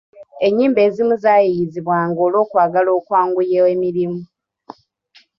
Ennyimba 0.45 0.79
ezimu 0.87 1.15
zaayiyizibwanga 1.23 2.19
olw’okwagala 2.27 2.89
okwanguya 2.99 3.61
emirimu. 3.73 4.21